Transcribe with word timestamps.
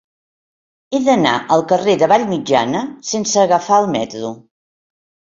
He 0.93 0.99
d'anar 1.07 1.33
al 1.55 1.63
carrer 1.71 1.93
de 2.03 2.07
Vallmitjana 2.11 2.81
sense 3.09 3.41
agafar 3.43 3.77
el 3.83 3.91
metro. 3.97 4.33